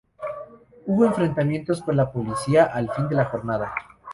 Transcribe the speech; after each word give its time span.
Hubo 0.87 1.05
enfrentamientos 1.05 1.83
con 1.83 1.95
la 1.95 2.11
policía 2.11 2.63
al 2.63 2.89
fin 2.89 3.07
de 3.07 3.17
la 3.17 3.25
jornada. 3.25 3.71